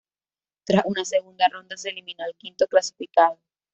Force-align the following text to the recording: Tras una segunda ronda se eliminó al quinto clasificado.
Tras 0.65 0.81
una 0.87 1.05
segunda 1.05 1.47
ronda 1.47 1.77
se 1.77 1.89
eliminó 1.89 2.23
al 2.23 2.33
quinto 2.35 2.65
clasificado. 2.65 3.37